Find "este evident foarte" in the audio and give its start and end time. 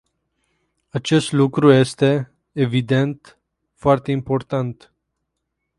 1.71-4.11